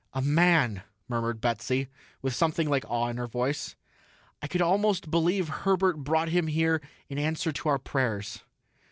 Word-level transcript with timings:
"A 0.13 0.21
man!" 0.23 0.81
murmured 1.07 1.41
Betsy, 1.41 1.87
with 2.23 2.33
something 2.33 2.67
like 2.67 2.83
awe 2.89 3.09
in 3.09 3.17
her 3.17 3.27
voice. 3.27 3.75
"I 4.41 4.47
could 4.47 4.63
almost 4.63 5.11
believe 5.11 5.47
Herbert 5.47 5.97
brought 5.97 6.29
him 6.29 6.47
here 6.47 6.81
in 7.07 7.19
answer 7.19 7.51
to 7.51 7.69
our 7.69 7.77
prayers." 7.77 8.41